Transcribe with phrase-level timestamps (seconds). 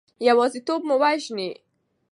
[0.27, 1.49] یوازیتوب مو وژني.